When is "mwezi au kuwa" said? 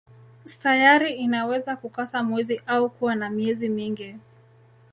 2.23-3.15